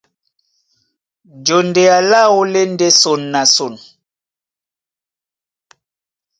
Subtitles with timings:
[1.45, 3.73] Jondea láō lá e ndé son na son.